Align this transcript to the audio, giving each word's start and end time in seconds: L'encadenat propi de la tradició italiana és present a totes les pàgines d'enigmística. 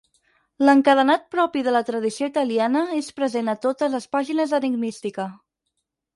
L'encadenat 0.69 1.27
propi 1.35 1.63
de 1.67 1.73
la 1.75 1.81
tradició 1.89 2.31
italiana 2.31 2.81
és 3.01 3.11
present 3.19 3.53
a 3.55 3.57
totes 3.67 3.95
les 3.99 4.09
pàgines 4.19 4.57
d'enigmística. 4.59 5.29